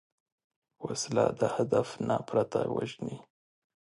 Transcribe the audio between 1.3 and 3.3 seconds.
د هدف نه پرته وژني